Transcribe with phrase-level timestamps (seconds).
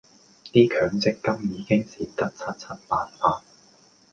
[0.51, 3.43] 啲強積金已經蝕得七七八八